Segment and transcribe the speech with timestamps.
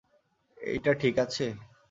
[0.57, 1.45] এইটা ঠিক আছে?